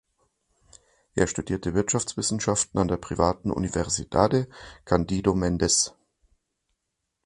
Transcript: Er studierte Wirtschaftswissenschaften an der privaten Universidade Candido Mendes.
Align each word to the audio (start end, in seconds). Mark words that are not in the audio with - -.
Er 1.13 1.27
studierte 1.27 1.75
Wirtschaftswissenschaften 1.75 2.79
an 2.79 2.87
der 2.87 2.97
privaten 2.97 3.51
Universidade 3.51 4.49
Candido 4.83 5.35
Mendes. 5.35 5.93